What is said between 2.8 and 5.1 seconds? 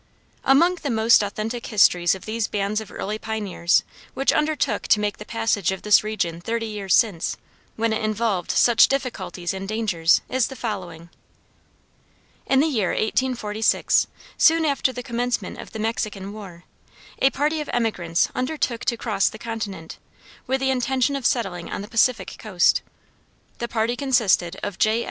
of early pioneers which undertook to